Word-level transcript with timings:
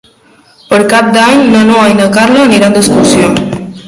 Per 0.69 0.79
Cap 0.93 1.11
d'Any 1.17 1.43
na 1.51 1.61
Noa 1.67 1.83
i 1.91 1.97
na 1.99 2.07
Carla 2.15 2.47
aniran 2.47 2.79
d'excursió. 2.79 3.29